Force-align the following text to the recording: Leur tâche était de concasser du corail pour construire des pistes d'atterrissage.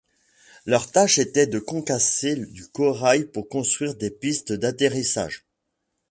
Leur 0.65 0.91
tâche 0.91 1.19
était 1.19 1.45
de 1.45 1.59
concasser 1.59 2.35
du 2.35 2.65
corail 2.69 3.25
pour 3.25 3.47
construire 3.47 3.93
des 3.93 4.09
pistes 4.09 4.51
d'atterrissage. 4.51 5.45